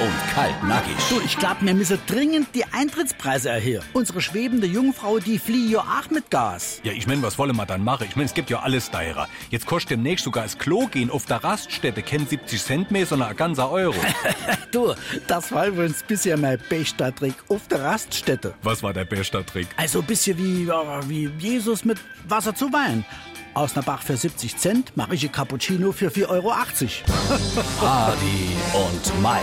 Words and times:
und 0.00 0.34
Kaltnackig. 0.34 0.96
Du, 1.10 1.20
ich 1.24 1.36
glaub, 1.38 1.56
wir 1.60 1.74
müssen 1.74 1.98
dringend 2.06 2.48
die 2.54 2.64
Eintrittspreise 2.64 3.50
erhöhen. 3.50 3.82
Unsere 3.92 4.20
schwebende 4.20 4.66
Jungfrau, 4.66 5.18
die 5.18 5.38
flieht 5.38 5.70
ja 5.70 5.80
auch 5.80 6.10
mit 6.10 6.30
Gas. 6.30 6.80
Ja, 6.82 6.92
ich 6.92 7.06
mein, 7.06 7.22
was 7.22 7.38
wollen 7.38 7.54
wir 7.56 7.66
dann 7.66 7.84
machen? 7.84 8.06
Ich 8.08 8.16
mein, 8.16 8.26
es 8.26 8.34
gibt 8.34 8.50
ja 8.50 8.60
alles 8.60 8.90
teurer. 8.90 9.28
Jetzt 9.50 9.66
kostet 9.66 9.92
demnächst 9.92 10.24
sogar 10.24 10.44
das 10.44 10.58
Klo 10.58 10.86
gehen 10.86 11.10
auf 11.10 11.26
der 11.26 11.44
Raststätte 11.44 12.02
kein 12.02 12.26
70 12.26 12.62
Cent 12.62 12.90
mehr, 12.90 13.06
sondern 13.06 13.30
ein 13.30 13.36
ganzer 13.36 13.70
Euro. 13.70 13.94
Du, 14.72 14.94
das 15.26 15.52
war 15.52 15.66
übrigens 15.66 16.02
bisher 16.02 16.38
mein 16.38 16.58
bester 16.70 17.14
Trick 17.14 17.34
auf 17.48 17.68
der 17.68 17.82
Raststätte. 17.82 18.54
was 18.62 18.82
war 18.82 18.94
der 18.94 19.04
beste 19.04 19.44
Trick? 19.44 19.66
Also 19.76 19.98
ein 20.00 20.06
bisschen 20.06 20.38
wie, 20.38 20.64
ja, 20.64 21.06
wie 21.08 21.30
Jesus 21.38 21.84
mit 21.84 21.98
Wasser 22.26 22.54
zu 22.54 22.72
Wein. 22.72 23.04
Aus 23.52 23.76
einer 23.76 23.84
Bach 23.84 24.02
für 24.02 24.16
70 24.16 24.56
Cent 24.56 24.96
mache 24.96 25.14
ich 25.14 25.24
ein 25.24 25.32
Cappuccino 25.32 25.92
für 25.92 26.08
4,80 26.08 26.28
Euro. 26.28 26.54
Hardy 26.54 26.88
und 28.72 29.22
Mike, 29.22 29.42